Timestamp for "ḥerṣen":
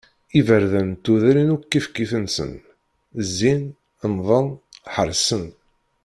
4.95-5.45